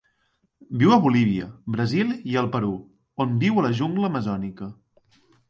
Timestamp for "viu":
0.83-0.93, 3.45-3.61